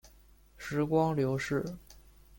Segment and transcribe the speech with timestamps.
[0.57, 1.63] 时光流逝